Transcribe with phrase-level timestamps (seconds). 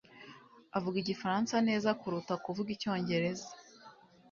[0.77, 3.49] avuga igifaransa neza kuruta kuvuga icyongereza.